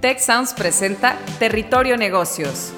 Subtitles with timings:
[0.00, 0.20] Tech
[0.56, 2.72] presenta Territorio Negocios.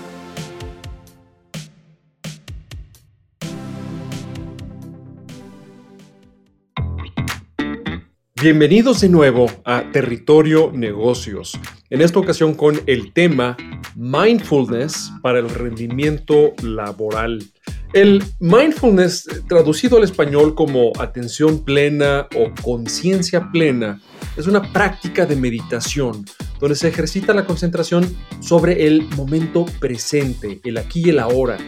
[8.40, 11.60] Bienvenidos de nuevo a Territorio Negocios.
[11.90, 13.54] En esta ocasión con el tema
[13.96, 17.44] Mindfulness para el rendimiento laboral.
[17.92, 24.00] El mindfulness, traducido al español como atención plena o conciencia plena,
[24.36, 26.24] es una práctica de meditación
[26.60, 31.58] donde se ejercita la concentración sobre el momento presente, el aquí y el ahora,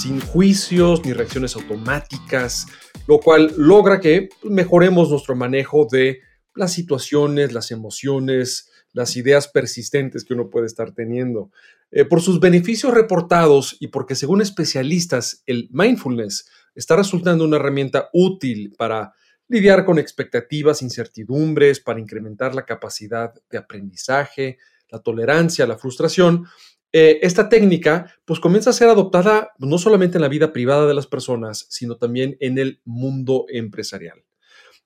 [0.00, 2.66] sin juicios ni reacciones automáticas,
[3.06, 6.20] lo cual logra que mejoremos nuestro manejo de
[6.54, 11.50] las situaciones, las emociones, las ideas persistentes que uno puede estar teniendo.
[11.90, 18.08] Eh, por sus beneficios reportados y porque según especialistas el mindfulness está resultando una herramienta
[18.12, 19.14] útil para
[19.48, 26.46] lidiar con expectativas, incertidumbres, para incrementar la capacidad de aprendizaje, la tolerancia, la frustración,
[26.94, 30.92] eh, esta técnica pues comienza a ser adoptada no solamente en la vida privada de
[30.92, 34.24] las personas, sino también en el mundo empresarial.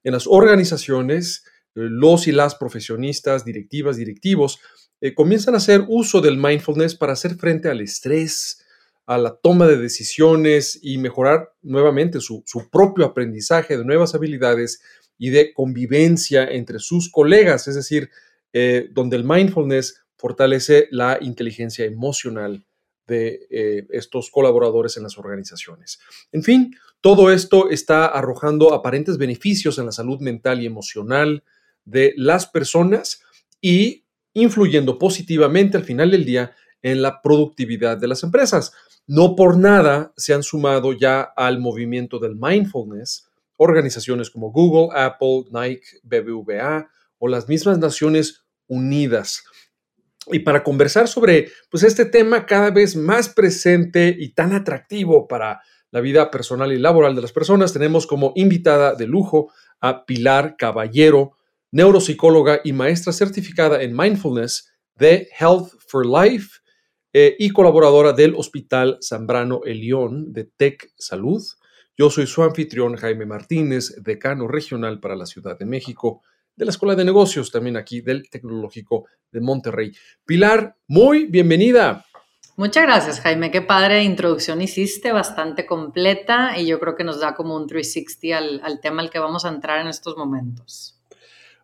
[0.04, 4.60] En las organizaciones, los y las profesionistas, directivas, directivos,
[5.00, 8.64] eh, comienzan a hacer uso del mindfulness para hacer frente al estrés,
[9.06, 14.82] a la toma de decisiones y mejorar nuevamente su, propio aprendizaje de nuevas habilidades
[15.16, 18.10] y de convivencia entre sus colegas, es decir,
[18.52, 22.64] eh, donde el mindfulness fortalece la inteligencia emocional
[23.06, 26.00] de eh, estos colaboradores en las organizaciones.
[26.32, 31.44] En fin, todo esto está arrojando aparentes beneficios en la salud mental y emocional
[31.84, 33.22] de las personas
[33.60, 38.72] y influyendo positivamente al final del día en la productividad de las empresas.
[39.06, 45.44] No por nada se han sumado ya al movimiento del mindfulness organizaciones como Google, Apple,
[45.50, 46.88] Nike, BBVA
[47.18, 49.44] o las mismas Naciones Unidas.
[50.28, 55.60] Y para conversar sobre pues, este tema cada vez más presente y tan atractivo para
[55.90, 60.56] la vida personal y laboral de las personas, tenemos como invitada de lujo a Pilar
[60.58, 61.36] Caballero,
[61.70, 66.58] neuropsicóloga y maestra certificada en mindfulness de Health for Life
[67.18, 71.42] eh, y colaboradora del Hospital Zambrano Elión de Tech Salud.
[71.96, 76.20] Yo soy su anfitrión Jaime Martínez, decano regional para la Ciudad de México
[76.54, 79.92] de la Escuela de Negocios, también aquí del Tecnológico de Monterrey.
[80.26, 82.04] Pilar, muy bienvenida.
[82.58, 83.50] Muchas gracias, Jaime.
[83.50, 88.36] Qué padre introducción hiciste, bastante completa y yo creo que nos da como un 360
[88.36, 90.95] al, al tema al que vamos a entrar en estos momentos.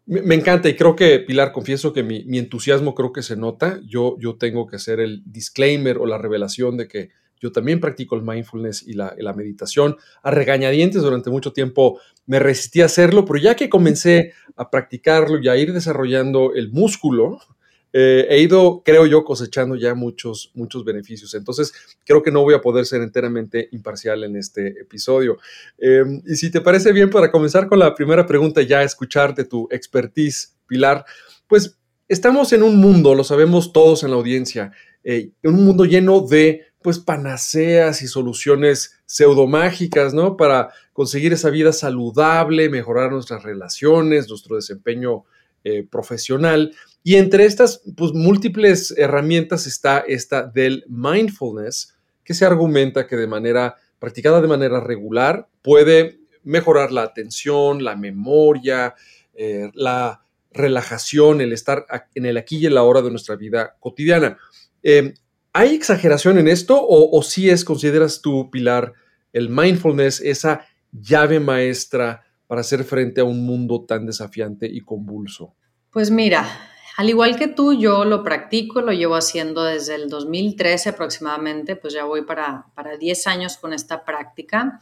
[0.07, 3.81] Me, encanta y creo que, Pilar, confieso que mi, entusiasmo creo que se nota.
[3.87, 8.15] Yo, yo tengo que hacer el disclaimer o la revelación de que yo también practico
[8.15, 9.97] el mindfulness y la, la, meditación.
[10.23, 15.39] A regañadientes durante mucho tiempo me resistí a hacerlo, pero ya que comencé a practicarlo
[15.41, 17.39] y a ir desarrollando el músculo,
[17.92, 21.34] eh, he ido, creo yo, cosechando ya muchos, muchos beneficios.
[21.34, 21.72] Entonces,
[22.04, 25.38] creo que no voy a poder ser enteramente imparcial en este episodio.
[25.78, 29.44] Em, y si te parece bien, para comenzar con la primera pregunta, ya escuchar de
[29.44, 31.04] tu expertise, Pilar,
[31.47, 34.72] pues estamos en un mundo, lo sabemos todos en la audiencia,
[35.04, 40.36] eh, en un mundo lleno de pues panaceas y soluciones pseudomágicas, ¿no?
[40.36, 45.24] Para conseguir esa vida saludable, mejorar nuestras relaciones, nuestro desempeño
[45.64, 46.74] eh, profesional.
[47.05, 53.27] Y entre estas pues, múltiples herramientas está esta del mindfulness, que se argumenta que de
[53.27, 58.95] manera practicada de manera regular puede mejorar la atención, la memoria,
[59.35, 63.77] eh, la relajación, el estar en el aquí y en la hora de nuestra vida
[63.81, 64.39] cotidiana.
[64.83, 65.15] Em,
[65.53, 68.95] ¿Hay exageración en esto o, si es, consideras tú, Pilar,
[69.34, 75.55] el mindfulness, esa llave maestra para hacer frente a un mundo tan desafiante y convulso?
[75.91, 76.47] Pues mira,
[76.97, 81.94] al igual que tú, yo lo practico, lo llevo haciendo desde el 2013 aproximadamente, pues
[81.94, 84.80] ya voy para, para 10 años con esta práctica.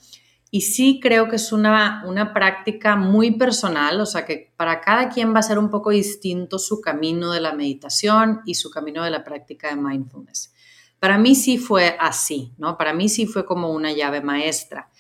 [0.51, 5.09] Y sí creo que es una, una práctica muy personal, o sea que para cada
[5.09, 9.05] quien va a ser un poco distinto su camino de la meditación y su camino
[9.05, 10.53] de la práctica de mindfulness.
[10.99, 12.77] Para mí sí fue así, ¿no?
[12.77, 14.91] Para mí sí fue como una llave maestra.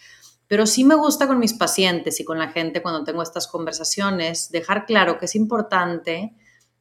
[0.46, 4.50] Pero sí me gusta con mis pacientes y con la gente cuando tengo estas conversaciones
[4.50, 6.34] dejar claro que es importante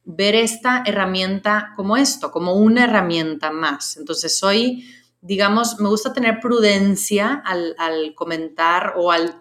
[0.04, 3.96] ver esta herramienta como esto, como una herramienta más.
[3.96, 4.84] Entonces soy,
[5.20, 9.36] digamos, me gusta tener prudencia al, comentar o al,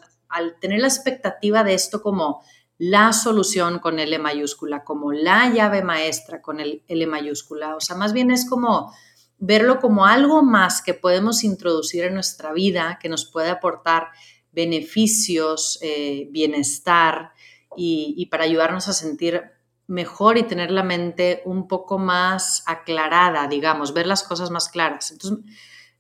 [0.60, 2.42] tener la expectativa de esto como
[2.78, 7.76] la solución con L mayúscula, como la llave maestra con el L mayúscula.
[7.76, 8.94] O sea, más bien es como
[9.38, 14.10] verlo como algo más que podemos introducir en nuestra vida, que nos puede aportar
[14.52, 17.32] beneficios, eh, bienestar
[17.76, 19.44] y, para ayudarnos a sentir
[19.90, 25.12] mejor y tener la mente un poco más aclarada, digamos, ver las cosas más claras.
[25.12, 25.40] Entonces,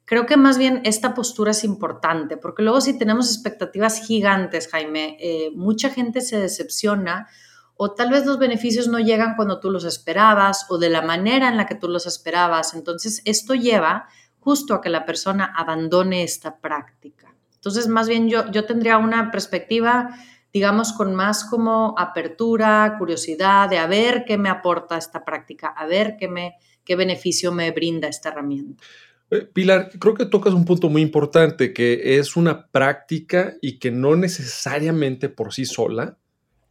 [0.05, 5.17] creo que más bien esta postura es importante, porque luego si tenemos expectativas gigantes, Jaime,
[5.19, 7.27] eh, mucha gente se decepciona
[7.75, 11.47] o tal vez los beneficios no llegan cuando tú los esperabas o de la manera
[11.47, 12.73] en la que tú los esperabas.
[12.73, 14.07] Entonces, esto lleva
[14.39, 17.33] justo a que la persona abandone esta práctica.
[17.55, 20.15] Entonces, más bien yo, yo tendría una perspectiva
[20.53, 25.85] digamos, con más como apertura, curiosidad de a ver qué me aporta esta práctica, a
[25.85, 28.83] ver qué, me, qué beneficio me brinda esta herramienta.
[29.31, 33.91] Eh, Pilar, creo que tocas un punto muy importante, que es una práctica y que
[33.91, 36.17] no necesariamente por sí sola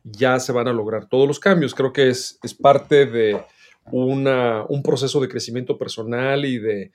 [0.03, 1.75] ya se van a lograr todos los cambios.
[1.75, 3.41] Creo que es, es parte de
[3.93, 6.91] una, un proceso de crecimiento personal y de,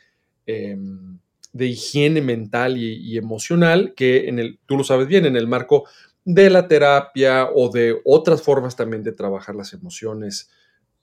[0.45, 1.19] em,
[1.53, 5.47] de higiene mental y, y, emocional que en el, tú lo sabes bien, en el
[5.47, 5.85] marco
[6.25, 10.49] de la terapia o de otras formas también de trabajar las emociones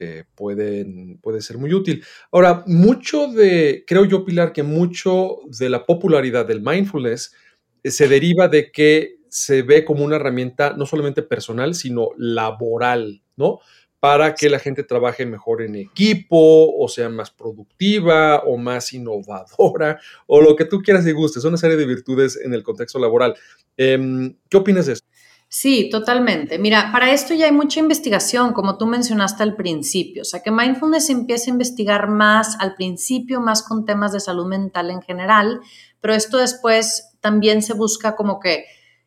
[0.02, 2.02] eh, pueden, puede ser muy útil.
[2.32, 7.34] Ahora, mucho de, creo yo, Pilar, que mucho de la popularidad del mindfulness
[7.82, 13.22] eh, se deriva de que se ve como una herramienta no solamente personal, sino laboral,
[13.36, 13.60] ¿no?
[14.00, 20.00] Para que la gente trabaje mejor en equipo, o sea más productiva, o más innovadora,
[20.26, 21.44] o lo que tú quieras y gustes.
[21.44, 23.36] Una serie de virtudes en el contexto laboral.
[23.76, 25.09] Em, ¿Qué opinas de esto?
[25.52, 26.60] Sí, totalmente.
[26.60, 30.22] Mira, para esto ya hay mucha investigación, como tú mencionaste al principio.
[30.22, 34.46] O sea, que mindfulness empieza a investigar más al principio, más con temas de salud
[34.46, 35.60] mental en general,
[36.00, 38.64] pero esto después también se busca como que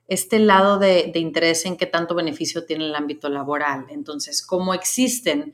[0.09, 3.85] este lado de, interés en qué tanto beneficio tiene el ámbito laboral.
[3.87, 5.53] Entonces, como existen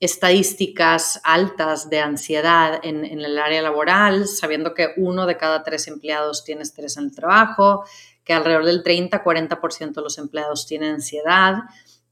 [0.00, 5.86] estadísticas altas de ansiedad en, en el área laboral, sabiendo que uno de cada tres
[5.86, 7.84] empleados tiene estrés en el trabajo,
[8.30, 11.64] que alrededor del 30-40% de los empleados tienen ansiedad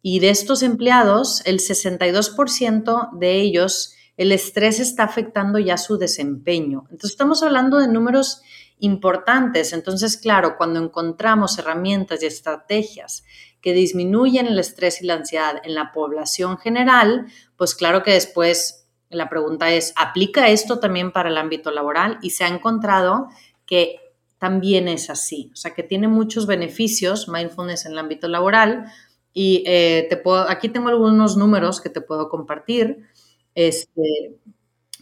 [0.02, 6.86] y de estos empleados, el 62% de ellos, el estrés está afectando ya su desempeño.
[6.90, 8.42] Entonces estamos hablando de números
[8.80, 9.72] importantes.
[9.72, 13.22] Entonces, claro, cuando encontramos herramientas y estrategias
[13.60, 17.26] que disminuyen el estrés y la ansiedad en la población general,
[17.56, 22.18] pues claro que después la pregunta es, ¿aplica esto también para el ámbito laboral?
[22.22, 23.28] Y se ha encontrado
[23.66, 24.07] que
[24.38, 25.50] también es así.
[25.52, 28.86] O sea, que tiene muchos beneficios mindfulness en el ámbito laboral.
[29.32, 33.06] Y eh, te puedo, aquí tengo algunos números que te puedo compartir.
[33.54, 34.36] Este,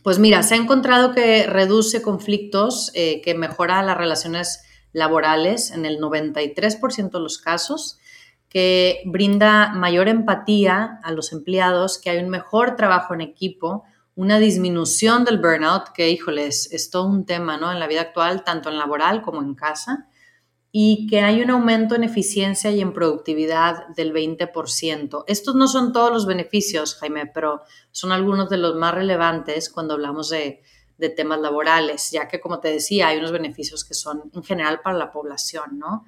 [0.03, 4.63] pues mira, se ha encontrado que reduce conflictos, eh, que mejora las relaciones
[4.93, 7.99] laborales en el 93% de los casos,
[8.49, 13.85] que brinda mayor empatía a los empleados, que hay un mejor trabajo en equipo,
[14.17, 17.71] una disminución del burnout, que híjole, es, todo un tema ¿no?
[17.71, 20.09] en la vida actual, tanto en laboral como en casa,
[20.73, 25.25] y que hay un aumento en eficiencia y en productividad del 20%.
[25.27, 29.95] Estos no son todos los beneficios, Jaime, pero son algunos de los más relevantes cuando
[29.95, 30.63] hablamos de,
[30.99, 34.81] de temas laborales, ya que, como te decía, hay unos beneficios que son en general
[34.83, 36.05] para la población, ¿no?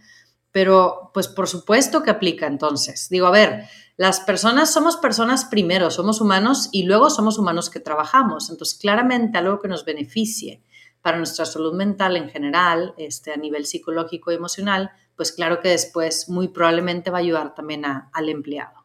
[0.59, 3.09] Pero, pues por supuesto que aplica entonces.
[3.09, 3.67] Digo, a ver,
[3.97, 8.51] las personas somos personas primero, somos humanos y luego somos humanos que trabajamos.
[8.51, 10.65] Entonces, claramente algo que nos beneficie
[11.01, 15.69] para nuestra salud mental en general, este, a nivel psicológico y emocional, pues claro que
[15.69, 18.85] después muy probablemente va a ayudar también al empleado.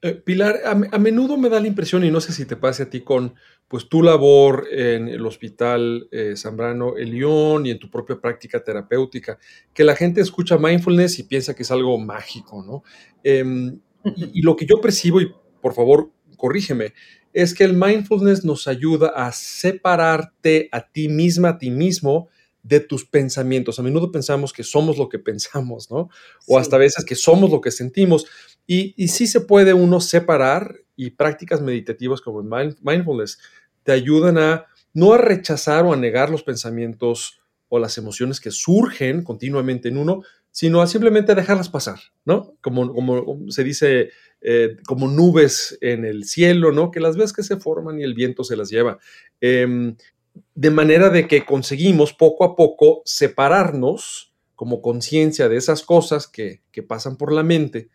[0.00, 2.88] Eh, Pilar, a, menudo me da la impresión, y no sé si te pase a
[2.88, 3.34] ti con
[3.72, 8.62] pues, tu labor en el Hospital eh, Zambrano El León y en tu propia práctica
[8.62, 9.38] terapéutica,
[9.72, 12.82] que la gente escucha mindfulness y piensa que es algo mágico, ¿no?
[13.24, 13.80] Em,
[14.14, 16.92] y, lo que yo percibo, y por favor, corrígeme,
[17.32, 22.28] es que el mindfulness nos ayuda a separarte a ti misma, a ti mismo,
[22.62, 23.78] de tus pensamientos.
[23.78, 26.10] A menudo pensamos que somos lo que pensamos, ¿no?
[26.46, 28.26] O hasta veces que somos lo que sentimos.
[28.66, 33.38] Y, y sí se puede uno separar y prácticas meditativas como el mindfulness
[33.82, 38.50] te ayudan a no a rechazar o a negar los pensamientos o las emociones que
[38.50, 42.54] surgen continuamente en uno, sino a simplemente dejarlas pasar, ¿no?
[42.60, 44.10] Como, como se dice,
[44.42, 46.90] eh, como nubes en el cielo, ¿no?
[46.90, 48.98] Que las ves que se forman y el viento se las lleva.
[49.40, 49.96] Em,
[50.54, 56.62] de manera de que conseguimos poco a poco separarnos como conciencia de esas cosas que,
[56.86, 57.88] pasan por la mente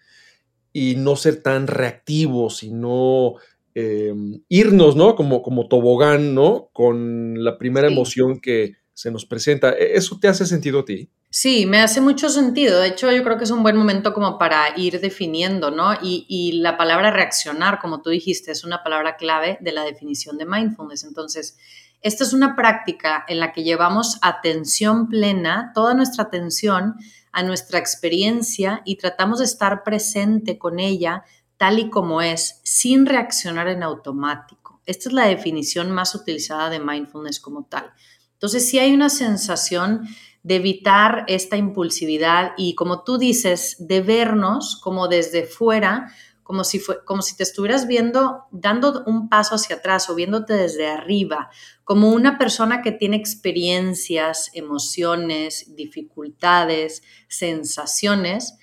[0.73, 3.35] y no ser tan reactivos y no
[3.79, 5.15] em, irnos, ¿no?
[5.15, 6.69] Como, como tobogán, ¿no?
[6.73, 9.69] Con la primera emoción que se nos presenta.
[9.73, 11.11] ¿E-, ¿Eso te hace sentido a ti?
[11.29, 12.79] Sí, me hace mucho sentido.
[12.79, 15.91] De hecho, yo creo que es un buen momento como para ir definiendo, ¿no?
[16.01, 20.45] Y, la palabra reaccionar, como tú dijiste, es una palabra clave de la definición de
[20.45, 21.03] mindfulness.
[21.03, 21.57] Entonces,
[22.01, 26.95] esta es una práctica en la que llevamos atención plena, toda nuestra atención
[27.31, 31.23] a nuestra experiencia y tratamos de estar presente con ella
[31.57, 34.81] tal y como es, sin reaccionar en automático.
[34.85, 37.91] Esta es la definición más utilizada de mindfulness como tal.
[38.33, 40.07] Entonces, si hay una sensación
[40.43, 46.79] de evitar esta impulsividad y, como tú dices, de vernos como desde fuera, como si,
[46.79, 51.49] fue, como si te estuvieras viendo, dando un paso hacia atrás o viéndote desde arriba,
[51.83, 58.53] como una persona que tiene experiencias, emociones, dificultades, sensaciones,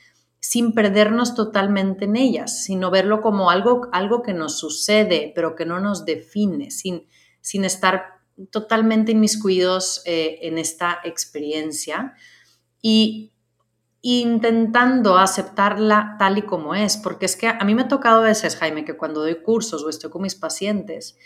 [0.45, 5.65] sin perdernos totalmente en ellas, sino verlo como algo, algo que nos sucede, pero que
[5.65, 7.07] no nos define, sin,
[7.41, 8.21] sin estar
[8.51, 12.13] totalmente inmiscuidos eh, en esta experiencia.
[12.83, 13.33] Y
[14.03, 18.25] intentando aceptarla tal y como es, porque es que a mí me ha tocado a
[18.25, 21.17] veces, Jaime, que cuando doy cursos o estoy con mis pacientes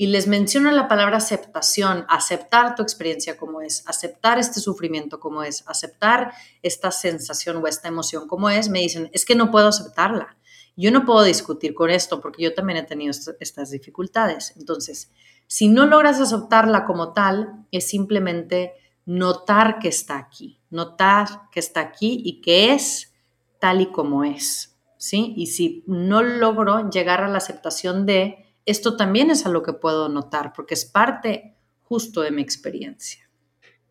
[0.00, 5.42] y les menciono la palabra aceptación, aceptar tu experiencia como es, aceptar este sufrimiento como
[5.42, 9.68] es, aceptar esta sensación o esta emoción como es, me dicen, es que no puedo
[9.68, 10.38] aceptarla.
[10.76, 14.54] Yo no puedo discutir con esto porque yo también he tenido estas dificultades.
[14.56, 15.10] Entonces,
[15.46, 18.72] si no logras aceptarla como tal, es simplemente
[19.04, 23.12] notar que está aquí notar que está aquí y que es
[23.58, 25.34] tal y como es, ¿sí?
[25.36, 29.72] Y si no logro llegar a la aceptación de esto también es a lo que
[29.72, 33.28] puedo notar, porque es parte justo de mi experiencia.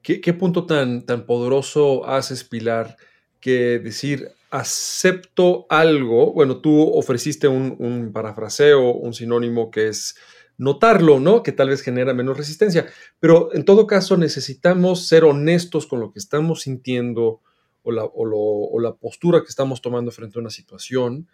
[0.02, 2.96] ¿Qué, punto tan, tan poderoso haces, Pilar,
[3.40, 10.16] que decir acepto algo, bueno, tú ofreciste un, un parafraseo, un sinónimo que es
[10.58, 11.44] notarlo, ¿no?
[11.44, 12.88] Que tal vez genera menos resistencia.
[13.20, 17.42] Pero en todo caso necesitamos ser honestos con lo que estamos sintiendo
[17.84, 21.28] o la, postura que estamos tomando frente a una situación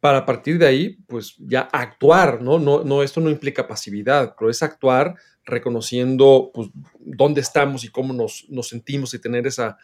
[0.00, 2.58] para a partir de ahí, pues ya actuar, ¿no?
[2.58, 5.14] No, no esto no implica pasividad, pero es actuar
[5.44, 9.76] reconociendo pues, dónde estamos y cómo nos, sentimos y tener esa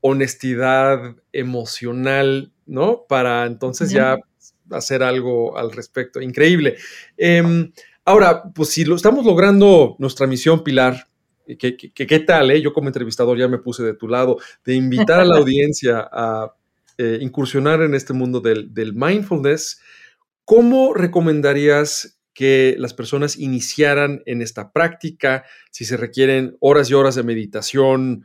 [0.00, 3.04] honestidad emocional, ¿no?
[3.08, 4.18] Para entonces ya
[4.70, 6.20] hacer algo al respecto.
[6.20, 6.76] Increíble.
[7.16, 7.72] Em,
[8.04, 11.08] Ahora, pues si lo estamos logrando nuestra misión, Pilar,
[11.58, 12.50] ¿qué, tal?
[12.50, 12.60] Eh?
[12.60, 16.54] Yo como entrevistador ya me puse de tu lado, de invitar a la audiencia a
[16.98, 19.80] eh, incursionar en este mundo del, mindfulness.
[20.44, 25.44] ¿Cómo recomendarías que las personas iniciaran en esta práctica?
[25.70, 28.24] Si se requieren horas y horas de meditación,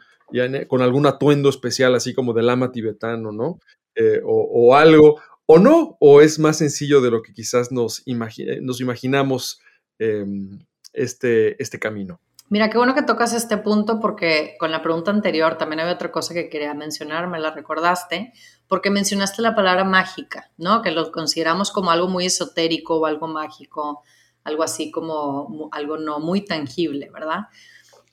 [0.68, 3.60] con algún atuendo especial, así como del lama tibetano, ¿no?
[3.96, 8.82] Eh, o, algo, o no, o es más sencillo de lo que quizás nos, nos
[8.82, 9.60] imaginamos
[10.00, 10.60] Em,
[10.94, 12.22] este, este camino.
[12.50, 16.12] Mira, qué bueno que tocas este punto porque con la pregunta anterior también había otra
[16.12, 18.34] cosa que quería mencionar, me la recordaste,
[18.70, 20.82] porque mencionaste la palabra mágica, ¿no?
[20.84, 24.04] Que lo consideramos como algo muy esotérico o algo mágico,
[24.44, 27.48] algo así como algo no muy tangible, ¿verdad?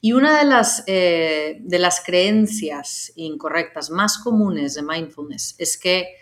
[0.01, 6.17] Y una de las, eh, de las creencias incorrectas más comunes de mindfulness es que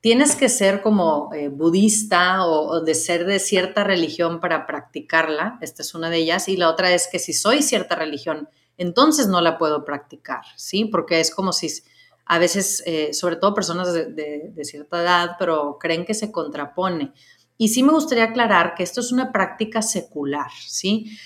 [0.00, 5.58] tienes que ser como eh, budista o, de ser de cierta religión para practicarla.
[5.60, 6.48] Esta es una de ellas.
[6.48, 10.84] Y la otra es que si soy cierta religión, entonces no la puedo practicar, ¿sí?
[10.84, 11.68] Porque es como si
[12.30, 17.12] a veces, eh, sobre todo personas de, cierta edad, pero creen que se contrapone.
[17.56, 21.18] Y sí me gustaría aclarar que esto es una práctica secular, ¿sí?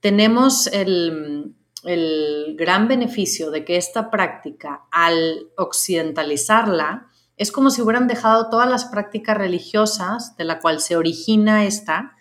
[0.00, 1.54] Tenemos el,
[1.84, 8.68] el gran beneficio de que esta práctica, al occidentalizarla, es como si hubieran dejado todas
[8.68, 12.16] las prácticas religiosas de la cual se origina esta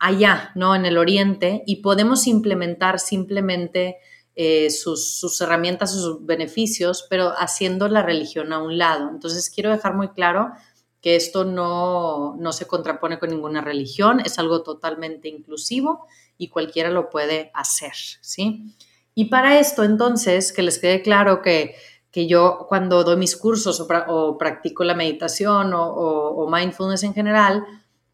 [0.00, 0.74] allá, ¿no?
[0.74, 3.98] En el oriente y podemos implementar simplemente
[4.42, 9.10] eh, sus, herramientas, sus beneficios, pero haciendo la religión a un lado.
[9.10, 10.52] Entonces quiero dejar muy claro
[11.02, 16.06] que esto no, no se contrapone con ninguna religión, es algo totalmente inclusivo
[16.38, 17.92] y cualquiera lo puede hacer,
[18.22, 18.74] ¿sí?
[19.14, 21.74] Y para esto, entonces, que les quede claro que
[22.10, 27.64] que yo cuando doy mis cursos o, practico la meditación o, mindfulness en general,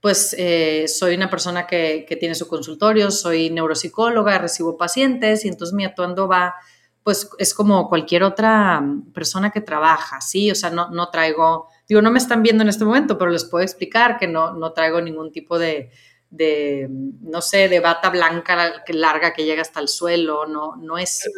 [0.06, 5.74] pues eh, soy una persona que, tiene su consultorio, soy neuropsicóloga, recibo pacientes y entonces
[5.74, 6.54] mi actuando va,
[7.02, 10.48] pues es como cualquier otra persona que trabaja, ¿sí?
[10.52, 13.46] O sea, no, no traigo, digo, no me están viendo en este momento, pero les
[13.46, 15.90] puedo explicar que no, no traigo ningún tipo de,
[16.30, 21.28] de, no sé, de bata blanca larga que llega hasta el suelo, no, no es,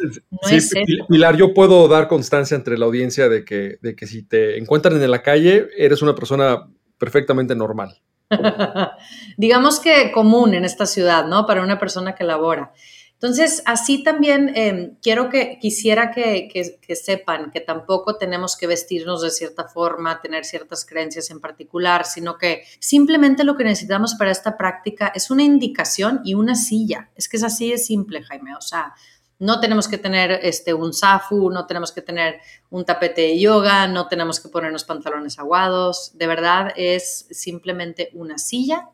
[0.43, 4.59] sí, Pilar, yo puedo dar constancia entre la audiencia de que, de que si te
[4.59, 7.99] encuentran en la calle, eres una persona perfectamente normal.
[9.37, 11.45] Digamos que común en esta ciudad, ¿no?
[11.45, 12.73] Para una persona que labora.
[13.21, 16.49] Entonces, así también em, quiero que, quisiera que,
[16.95, 22.37] sepan que tampoco tenemos que vestirnos de cierta forma, tener ciertas creencias en particular, sino
[22.37, 27.09] que simplemente lo que necesitamos para esta práctica es una indicación y una silla.
[27.17, 28.55] Es que es así de simple, Jaime.
[28.55, 28.93] O sea,
[29.39, 33.87] No tenemos que tener este, un zafu, no tenemos que tener un tapete de yoga,
[33.87, 36.11] no tenemos que ponernos pantalones aguados.
[36.15, 38.89] De verdad es simplemente una silla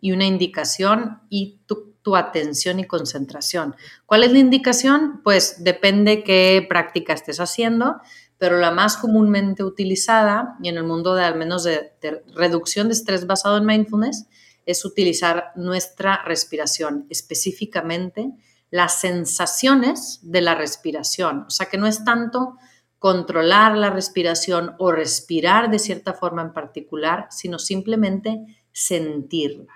[0.00, 3.76] y una indicación y tu, atención y concentración.
[4.06, 5.20] ¿Cuál es la indicación?
[5.22, 8.00] Pues depende qué práctica estés haciendo,
[8.38, 11.92] pero la más comúnmente utilizada y en el mundo de al menos de
[12.34, 14.26] reducción de estrés basado en mindfulness
[14.64, 18.32] es utilizar nuestra respiración, específicamente
[18.70, 21.44] las sensaciones de la respiración.
[21.46, 22.56] O sea, que no es tanto
[22.98, 29.72] controlar la respiración o respirar de cierta forma en particular, sino simplemente sentirla.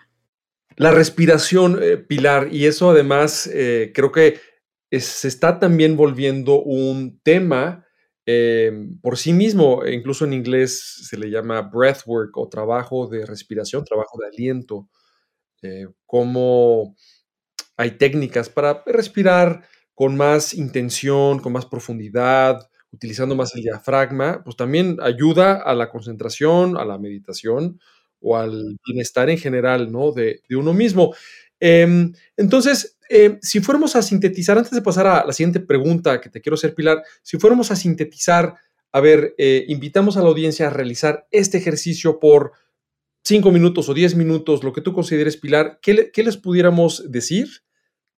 [0.77, 4.41] La respiración, eh, Pilar, y eso además eh, creo que
[4.91, 7.87] se está también volviendo un tema
[8.27, 13.85] eh, por sí mismo, incluso en inglés se le llama breathwork o trabajo de respiración,
[13.85, 14.89] trabajo de aliento,
[16.07, 16.97] como
[17.83, 19.63] hay técnicas para respirar
[19.95, 25.89] con más intención, con más profundidad, utilizando más el diafragma, pues también ayuda a la
[25.89, 27.81] concentración, a la meditación
[28.21, 30.13] o al bienestar en general, ¿no?
[30.13, 31.15] De, uno mismo.
[31.59, 36.31] Em, entonces, em, si fuéramos a sintetizar, antes de pasar a la siguiente pregunta que
[36.31, 38.55] te quiero hacer, Pilar, si fuéramos a sintetizar,
[38.93, 42.53] a ver, eh, invitamos a la audiencia a realizar este ejercicio por
[43.25, 47.63] cinco minutos o diez minutos, lo que tú consideres, Pilar, ¿qué, qué les pudiéramos decir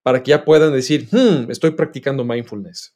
[0.05, 2.95] para que ya puedan decir, hmm, estoy practicando mindfulness?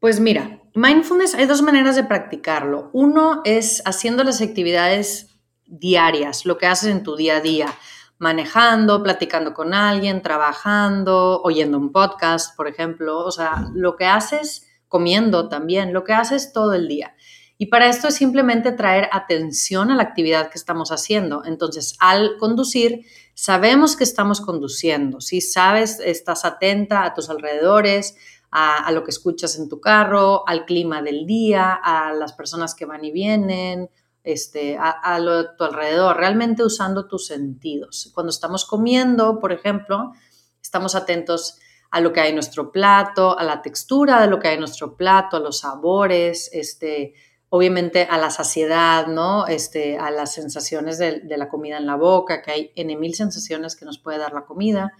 [0.00, 2.90] Pues mira, mindfulness hay dos maneras de practicarlo.
[2.92, 7.72] Uno es haciendo las actividades diarias, lo que haces en tu día a día,
[8.18, 14.66] manejando, platicando con alguien, trabajando, oyendo un podcast, por ejemplo, o sea, lo que haces
[14.88, 17.14] comiendo también, lo que haces todo el día.
[17.56, 21.44] Y para esto es simplemente traer atención a la actividad que estamos haciendo.
[21.44, 23.04] Entonces, al conducir,
[23.38, 25.20] sabemos que estamos conduciendo.
[25.20, 28.16] Si sabes, estás atenta a tus alrededores,
[28.50, 32.84] a, lo que escuchas en tu carro, al clima del día, a las personas que
[32.84, 33.90] van y vienen,
[34.24, 38.10] este, a, lo tu alrededor, realmente usando tus sentidos.
[38.12, 40.14] Cuando estamos comiendo, por ejemplo,
[40.60, 41.60] estamos atentos
[41.92, 44.60] a lo que hay en nuestro plato, a la textura de lo que hay en
[44.60, 47.14] nuestro plato, a los sabores, este,
[47.50, 49.46] obviamente a la saciedad, ¿no?
[49.46, 53.76] Este, a las sensaciones de, la comida en la boca, que hay N mil sensaciones
[53.76, 54.92] que nos puede dar la comida,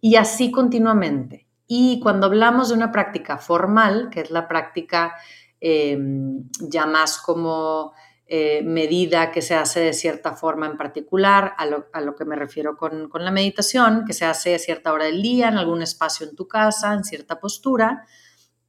[0.00, 1.46] y así continuamente.
[1.66, 5.14] Y cuando hablamos de una práctica formal, que es la práctica
[5.60, 7.92] em, ya más como
[8.26, 12.76] eh, medida que se hace de cierta forma en particular, a lo, que me refiero
[12.76, 16.28] con, con, la meditación, que se hace a cierta hora del día, en algún espacio
[16.28, 18.06] en tu casa, en cierta postura,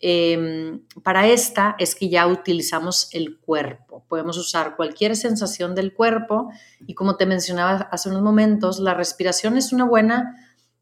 [0.03, 4.03] Em, para esta es que ya utilizamos el cuerpo.
[4.07, 6.49] Podemos usar cualquier sensación del cuerpo
[6.87, 10.35] y como te mencionaba hace unos momentos, la respiración es una buena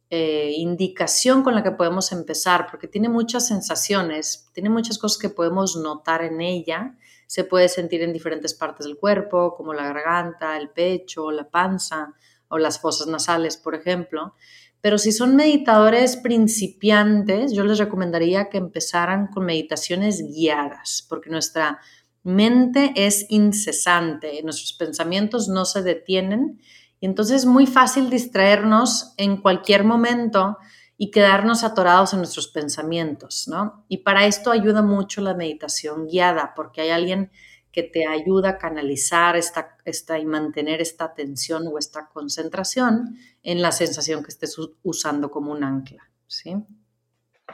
[0.10, 5.30] eh, indicación con la que podemos empezar porque tiene muchas sensaciones, tiene muchas cosas que
[5.30, 6.96] podemos notar en ella.
[7.28, 12.14] Se puede sentir en diferentes partes del cuerpo, como la garganta, el pecho, la panza
[12.48, 14.34] o las fosas nasales, por ejemplo.
[14.82, 21.80] Pero si son meditadores principiantes, yo les recomendaría que empezaran con meditaciones guiadas, porque nuestra
[22.24, 26.60] mente es incesante, nuestros pensamientos no se detienen
[27.00, 30.58] y entonces es muy fácil distraernos en cualquier momento
[30.98, 33.86] y quedarnos atorados en nuestros pensamientos, ¿no?
[33.88, 37.32] Y para esto ayuda mucho la meditación guiada, porque hay alguien
[37.72, 43.62] que te ayuda a canalizar esta, esta, y mantener esta atención o esta concentración en
[43.62, 46.10] la sensación que estés usando como un ancla.
[46.28, 46.56] ¿sí?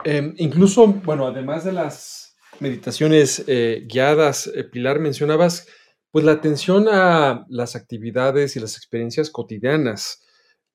[0.04, 5.66] Em, incluso, bueno, además de las meditaciones eh, guiadas, eh, Pilar, mencionabas
[6.10, 10.24] pues la atención a las actividades y las experiencias cotidianas.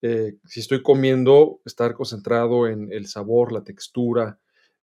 [0.04, 4.40] Eh, si estoy comiendo, estar concentrado en el sabor, la textura,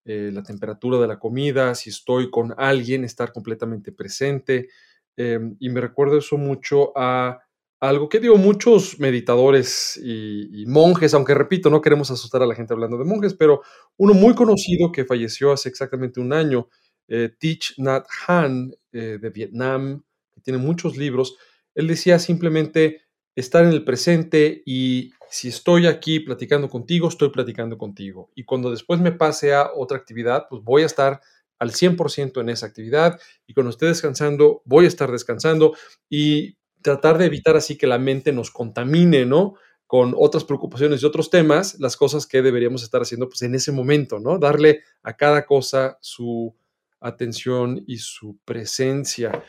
[0.09, 4.69] eh, la temperatura de la comida, si estoy con alguien, estar completamente presente.
[5.17, 7.41] Em, y me recuerdo eso mucho a
[7.81, 12.73] algo que digo muchos meditadores y, monjes, aunque repito, no queremos asustar a la gente
[12.73, 13.63] hablando de monjes, pero
[13.97, 16.69] uno muy conocido que falleció hace exactamente un año,
[17.09, 21.37] eh, Thich Nhat Hanh eh, de Vietnam, que tiene muchos libros,
[21.75, 23.06] él decía simplemente
[23.37, 28.31] estar en el presente y si estoy aquí platicando contigo, estoy platicando contigo.
[28.35, 31.21] Y cuando después me pase a otra actividad, pues voy a estar
[31.59, 35.77] al 100% en esa actividad y cuando esté descansando, voy a estar descansando
[36.09, 39.55] y tratar de evitar así que la mente nos contamine, ¿no?
[39.87, 43.73] Con otras preocupaciones y otros temas, las cosas que deberíamos estar haciendo pues en ese
[43.73, 44.39] momento, ¿no?
[44.39, 46.55] Darle a cada cosa su
[47.01, 49.45] atención y su presencia.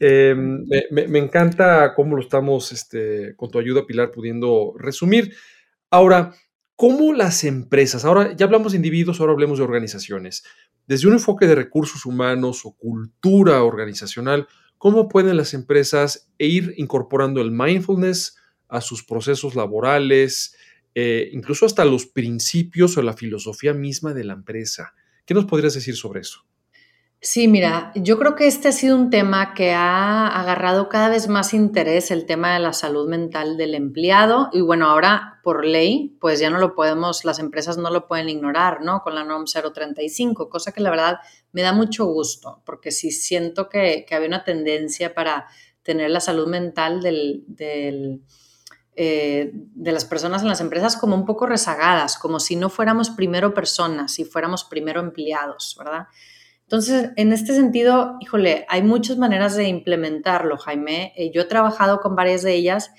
[0.00, 5.34] Em, me, encanta cómo lo estamos, este, con tu ayuda, Pilar, pudiendo resumir.
[5.90, 6.34] Ahora,
[6.80, 10.44] ¿Cómo las empresas, ahora ya hablamos de individuos, ahora hablemos de organizaciones,
[10.86, 14.46] desde un enfoque de recursos humanos o cultura organizacional,
[14.78, 18.36] cómo pueden las empresas ir incorporando el mindfulness
[18.68, 20.54] a sus procesos laborales,
[20.94, 24.94] eh, incluso hasta los principios o la filosofía misma de la empresa?
[25.26, 26.47] ¿Qué nos podrías decir sobre eso?
[27.20, 31.26] Sí, mira, yo creo que este ha sido un tema que ha agarrado cada vez
[31.26, 34.50] más interés, el tema de la salud mental del empleado.
[34.52, 38.28] Y bueno, ahora por ley, pues ya no lo podemos, las empresas no lo pueden
[38.28, 39.02] ignorar, ¿no?
[39.02, 41.18] Con la NOM 035, cosa que la verdad
[41.50, 45.48] me da mucho gusto, porque sí siento que, había una tendencia para
[45.82, 48.22] tener la salud mental del,
[48.94, 53.10] eh, de las personas en las empresas como un poco rezagadas, como si no fuéramos
[53.10, 56.06] primero personas, si fuéramos primero empleados, ¿verdad?
[56.68, 61.14] Entonces, en este sentido, híjole, hay muchas maneras de implementarlo, Jaime.
[61.16, 62.90] Eh, yo he trabajado con varias de ellas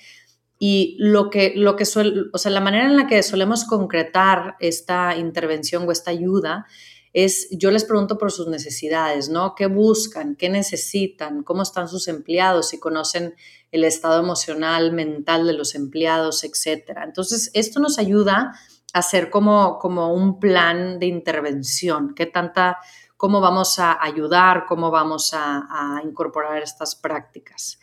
[0.58, 5.16] y lo que, lo que o sea, la manera en la que solemos concretar esta
[5.16, 6.66] intervención o esta ayuda
[7.12, 9.54] es, yo les pregunto por sus necesidades, ¿no?
[9.54, 10.34] ¿Qué buscan?
[10.34, 11.44] ¿Qué necesitan?
[11.44, 12.70] ¿Cómo están sus empleados?
[12.70, 13.36] Si conocen
[13.70, 17.04] el estado emocional, mental de los empleados, etcétera.
[17.04, 18.52] Entonces, esto nos ayuda
[18.92, 22.16] a hacer como, como un plan de intervención.
[22.16, 22.78] ¿Qué tanta
[23.20, 27.78] cómo vamos a ayudar, cómo vamos a, incorporar estas prácticas.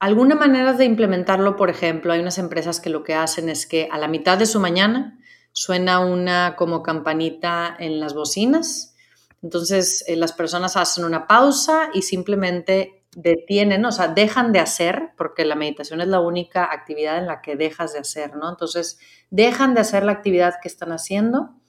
[0.00, 3.88] Alguna manera de implementarlo, por ejemplo, hay unas empresas que lo que hacen es que
[3.92, 5.16] a la mitad de su mañana
[5.52, 8.96] suena una como campanita en las bocinas.
[9.44, 15.12] Entonces eh, las personas hacen una pausa y simplemente detienen, o sea, dejan de hacer,
[15.16, 18.50] porque la meditación es la única actividad en la que dejas de hacer, ¿no?
[18.50, 18.98] Entonces
[19.30, 21.59] dejan de hacer la actividad que están haciendo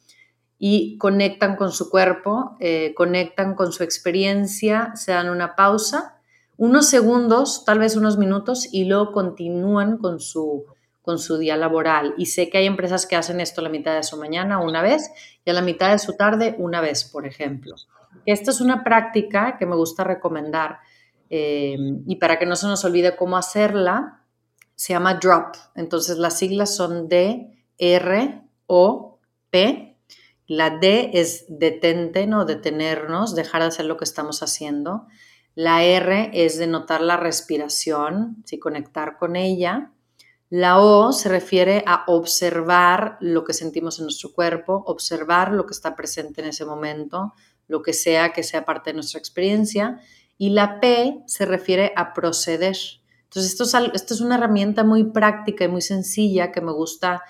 [0.64, 6.22] y conectan con su cuerpo, eh, conectan con su experiencia, se dan una pausa,
[6.56, 10.66] unos segundos, tal vez unos minutos, y luego continúan con su,
[11.02, 12.14] con su día laboral.
[12.16, 14.84] Y sé que hay empresas que hacen esto a la mitad de su mañana una
[14.84, 15.10] vez
[15.44, 17.74] y a la mitad de su tarde una vez, por ejemplo.
[18.28, 20.78] Esta es una práctica que me gusta recomendar
[21.32, 24.22] eh, y para que no se nos olvide cómo hacerla,
[24.76, 25.56] se llama DROP.
[25.74, 29.18] Entonces las siglas son D, R, O,
[29.50, 29.91] P,
[30.52, 32.44] la D es detente, ¿no?
[32.44, 35.08] Detenernos, dejar de hacer lo que estamos haciendo.
[35.56, 38.60] La R es de notar la respiración, ¿sí?
[38.60, 39.94] conectar con ella.
[40.50, 45.72] La O se refiere a observar lo que sentimos en nuestro cuerpo, observar lo que
[45.72, 47.32] está presente en ese momento,
[47.70, 50.02] lo que sea que sea parte de nuestra experiencia.
[50.38, 52.76] Y la P se refiere a proceder.
[53.24, 57.22] Entonces, esto es, esto es una herramienta muy práctica y muy sencilla que me gusta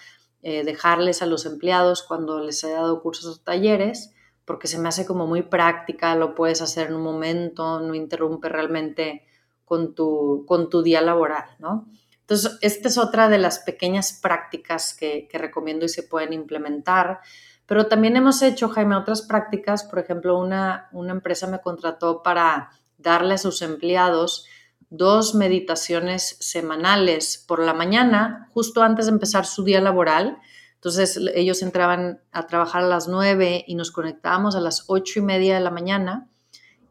[0.43, 4.13] eh, dejarles a los empleados cuando les he dado cursos o talleres,
[4.45, 8.49] porque se me hace como muy práctica, lo puedes hacer en un momento, no interrumpe
[8.49, 9.25] realmente
[9.65, 11.87] con tu, con tu día laboral, ¿no?
[12.21, 17.19] Entonces, esta es otra de las pequeñas prácticas que, que recomiendo y se pueden implementar.
[17.65, 19.83] Pero también hemos hecho, Jaime, otras prácticas.
[19.83, 24.45] Por ejemplo, una, una empresa me contrató para darle a sus empleados
[24.91, 30.37] dos meditaciones semanales por la mañana, justo antes de empezar su día laboral.
[30.75, 35.23] Entonces ellos entraban a trabajar a las nueve y nos conectábamos a las ocho y
[35.23, 36.27] media de la mañana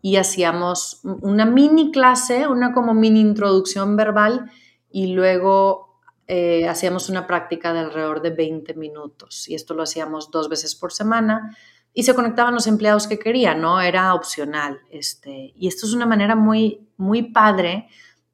[0.00, 4.50] y hacíamos una mini clase, una como mini introducción verbal
[4.90, 10.30] y luego eh, hacíamos una práctica de alrededor de 20 minutos y esto lo hacíamos
[10.30, 11.54] dos veces por semana
[11.92, 13.80] y se conectaban los empleados que querían, ¿no?
[13.80, 14.80] Era opcional.
[14.90, 17.88] Este, y esto es una manera muy, muy padre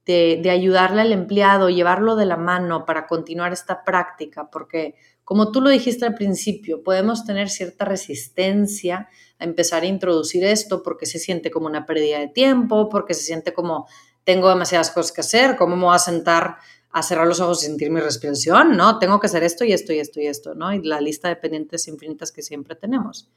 [0.05, 5.61] de, ayudarle al empleado, llevarlo de la mano para continuar esta práctica, porque como tú
[5.61, 11.19] lo dijiste al principio, podemos tener cierta resistencia a empezar a introducir esto porque se
[11.19, 13.89] siente como una pérdida de tiempo, porque se siente como
[14.23, 16.59] tengo demasiadas cosas que hacer, ¿cómo me voy a sentar
[16.91, 18.77] a cerrar los ojos y sentir mi respiración?
[18.77, 20.73] No, tengo que hacer esto y esto y esto y esto, ¿no?
[20.73, 23.29] Y la lista de pendientes infinitas que siempre tenemos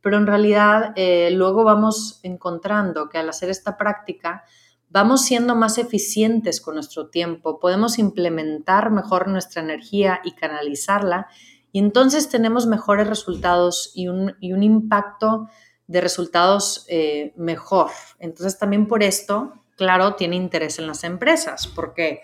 [0.00, 4.44] pero en realidad eh, luego vamos encontrando que al hacer esta práctica
[4.90, 11.28] vamos siendo más eficientes con nuestro tiempo, podemos implementar mejor nuestra energía y canalizarla
[11.72, 15.48] y entonces tenemos mejores resultados y un, impacto
[15.86, 17.90] de resultados eh, mejor.
[18.18, 22.20] Entonces también por esto, claro, tiene interés en las empresas porque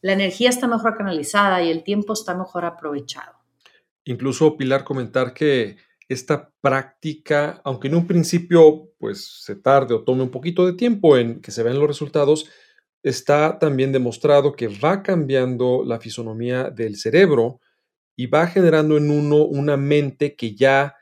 [0.00, 3.38] la energía está mejor canalizada y el tiempo está mejor aprovechado.
[4.04, 5.76] Incluso Pilar comentar que
[6.08, 11.16] esta práctica, aunque en un principio pues se tarde o tome un poquito de tiempo
[11.16, 12.48] en que se vean los resultados,
[13.02, 17.60] está también demostrado que va cambiando la fisonomía del cerebro
[18.16, 20.96] y va generando en uno una mente que ya,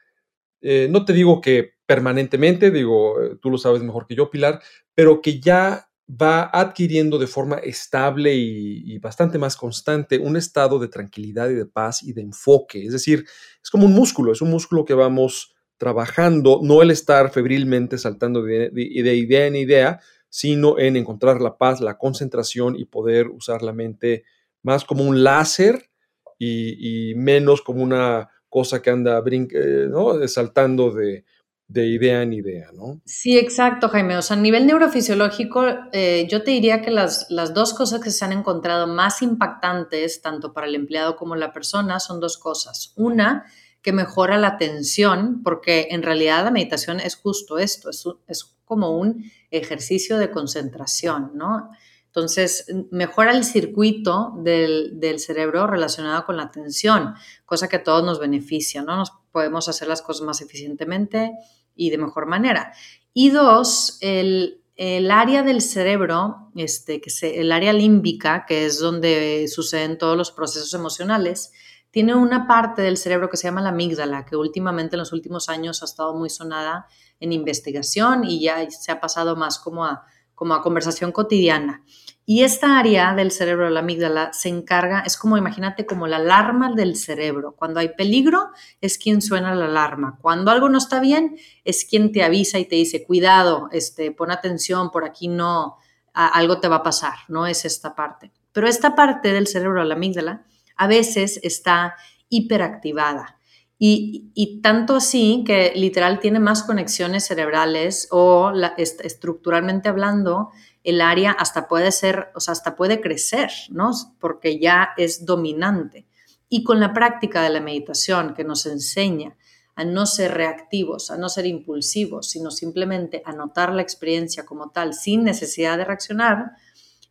[0.61, 4.61] eh, no te digo que permanentemente, digo, eh, tú lo sabes mejor que yo, Pilar,
[4.95, 10.89] pero que ya va adquiriendo de forma estable y, bastante más constante un estado de
[10.89, 12.85] tranquilidad y de paz y de enfoque.
[12.85, 13.25] Es decir,
[13.63, 18.43] es como un músculo, es un músculo que vamos trabajando, no el estar febrilmente saltando
[18.43, 23.73] de, idea en idea, sino en encontrar la paz, la concentración y poder usar la
[23.73, 24.25] mente
[24.63, 25.91] más como un láser
[26.39, 30.27] y, menos como una cosa que anda eh, ¿no?
[30.29, 31.25] saltando de,
[31.69, 33.01] de idea en idea, ¿no?
[33.05, 34.17] Sí, exacto, Jaime.
[34.17, 38.11] O sea, a nivel neurofisiológico, eh, yo te diría que las, las, dos cosas que
[38.11, 42.93] se han encontrado más impactantes, tanto para el empleado como la persona, son dos cosas.
[42.97, 43.47] Una,
[43.83, 48.99] que mejora la atención, porque en realidad la meditación es justo esto, es, es como
[48.99, 51.71] un ejercicio de concentración, ¿no?
[52.07, 58.03] Entonces, mejora el circuito del, del, cerebro relacionado con la atención, cosa que a todos
[58.05, 58.97] nos beneficia, ¿no?
[58.97, 61.35] Nos podemos hacer las cosas más eficientemente
[61.75, 62.73] y de mejor manera.
[63.13, 64.63] Y dos, el,
[65.11, 70.31] área del cerebro, este, que se, el área límbica, que es donde suceden todos los
[70.31, 71.53] procesos emocionales,
[71.91, 75.51] tiene una parte del cerebro que se llama la amígdala, que últimamente en los últimos
[75.51, 76.87] años ha estado muy sonada
[77.21, 81.85] en investigación y ya se ha pasado más como a, como a conversación cotidiana.
[82.29, 86.75] Y esta área del cerebro, la amígdala, se encarga, es como, imagínate, como la alarma
[86.75, 87.55] del cerebro.
[87.57, 90.19] Cuando hay peligro, es quien suena la alarma.
[90.21, 94.33] Cuando algo no está bien, es quien te avisa y te dice, cuidado, este, pon
[94.33, 95.77] atención, por aquí no,
[96.15, 98.33] algo te va a pasar, no es esta parte.
[98.53, 100.45] Pero esta parte del cerebro, la amígdala,
[100.77, 101.95] a veces está
[102.29, 103.37] hiperactivada.
[103.79, 110.51] Y, tanto así que literal tiene más conexiones cerebrales o estructuralmente hablando,
[110.87, 113.91] el área hasta puede ser, o sea, hasta puede crecer, ¿no?
[114.21, 116.07] Porque ya es dominante.
[116.49, 119.37] Y con la práctica de la meditación que nos enseña
[119.75, 124.71] a no ser reactivos, a no ser impulsivos, sino simplemente a notar la experiencia como
[124.71, 126.53] tal sin necesidad de reaccionar,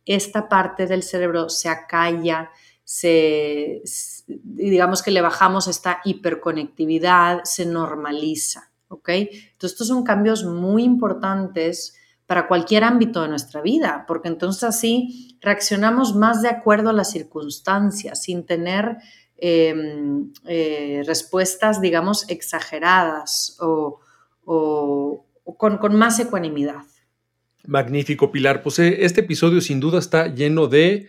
[0.06, 2.50] esta parte del cerebro se acalla,
[2.82, 3.82] se,
[4.26, 9.08] digamos que le bajamos esta hiperconectividad, se normaliza, ¿ok?
[9.10, 11.94] Entonces, estos son cambios muy importantes
[12.26, 17.10] para cualquier ámbito de nuestra vida, porque entonces así reaccionamos más de acuerdo a las
[17.10, 18.96] circunstancias, sin tener
[19.38, 24.00] em, eh, respuestas, digamos, exageradas o,
[25.56, 26.82] con, más ecuanimidad.
[27.64, 28.62] Magnífico, Pilar.
[28.62, 31.08] Pues eh, este episodio sin duda está lleno de,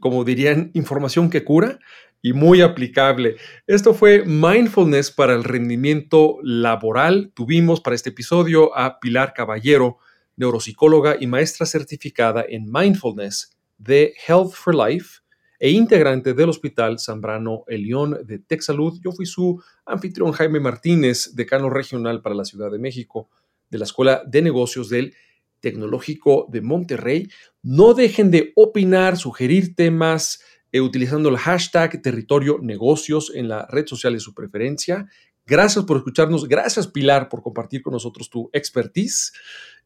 [0.00, 1.78] como dirían, información que cura
[2.20, 3.36] y muy aplicable.
[3.66, 7.30] Esto fue Mindfulness para el rendimiento laboral.
[7.34, 9.98] Tuvimos para este episodio a Pilar Caballero,
[10.36, 15.20] neuropsicóloga y maestra certificada en mindfulness de Health for Life
[15.58, 19.00] e integrante del Hospital Zambrano Elión de Texalud.
[19.02, 23.28] Yo fui su anfitrión Jaime Martínez, decano regional para la Ciudad de México
[23.70, 25.14] de la Escuela de Negocios del
[25.60, 27.28] Tecnológico de Monterrey.
[27.62, 30.40] No dejen de opinar, sugerir temas
[30.72, 35.08] eh, utilizando el hashtag territorio negocios en la red social de su preferencia.
[35.46, 36.48] Gracias por escucharnos.
[36.48, 39.32] Gracias Pilar por compartir con nosotros tu expertise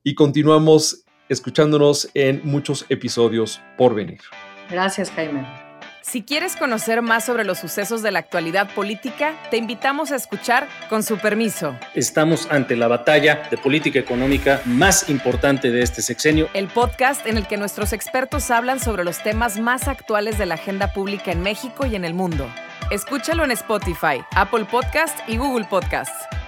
[0.02, 4.20] y continuamos escuchándonos en muchos episodios por venir.
[4.70, 5.46] Gracias, Jaime.
[6.02, 10.66] Si quieres conocer más sobre los sucesos de la actualidad política, te invitamos a escuchar
[10.88, 11.76] Con su permiso.
[11.94, 16.48] Estamos ante la batalla de política económica más importante de este sexenio.
[16.54, 20.54] El podcast en el que nuestros expertos hablan sobre los temas más actuales de la
[20.54, 22.48] agenda pública en México y en el mundo.
[22.90, 26.39] Escúchalo en Spotify, Apple Podcast y Google Podcasts.